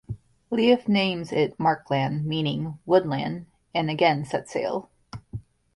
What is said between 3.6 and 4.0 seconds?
and